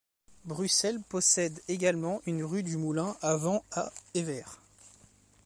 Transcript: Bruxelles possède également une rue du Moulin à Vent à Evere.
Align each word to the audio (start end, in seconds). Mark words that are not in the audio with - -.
Bruxelles 0.45 0.99
possède 1.09 1.61
également 1.67 2.23
une 2.25 2.43
rue 2.43 2.63
du 2.63 2.75
Moulin 2.75 3.15
à 3.21 3.35
Vent 3.35 3.63
à 3.69 3.93
Evere. 4.15 4.59